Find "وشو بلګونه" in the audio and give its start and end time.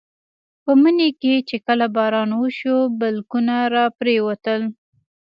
2.35-3.55